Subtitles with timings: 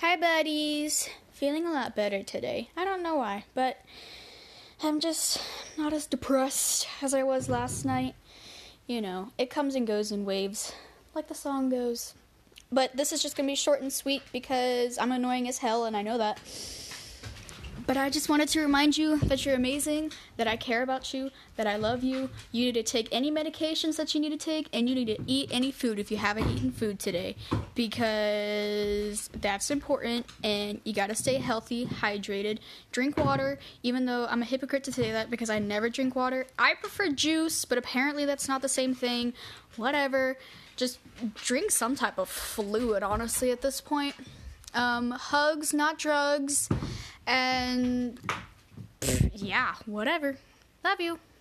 [0.00, 1.08] Hi, buddies.
[1.30, 2.68] Feeling a lot better today.
[2.76, 3.82] I don't know why, but
[4.82, 5.40] I'm just
[5.78, 8.14] not as depressed as I was last night.
[8.86, 10.74] You know, it comes and goes in waves,
[11.14, 12.12] like the song goes.
[12.70, 15.96] But this is just gonna be short and sweet because I'm annoying as hell and
[15.96, 16.40] I know that.
[17.86, 21.30] But I just wanted to remind you that you're amazing, that I care about you,
[21.54, 22.30] that I love you.
[22.50, 25.18] You need to take any medications that you need to take, and you need to
[25.26, 27.36] eat any food if you haven't eaten food today.
[27.76, 32.58] Because that's important, and you gotta stay healthy, hydrated.
[32.90, 36.46] Drink water, even though I'm a hypocrite to say that because I never drink water.
[36.58, 39.32] I prefer juice, but apparently that's not the same thing.
[39.76, 40.36] Whatever.
[40.74, 40.98] Just
[41.36, 44.16] drink some type of fluid, honestly, at this point.
[44.74, 46.68] Um, hugs, not drugs.
[47.26, 48.18] And
[49.32, 50.36] yeah, whatever.
[50.84, 51.18] Love you.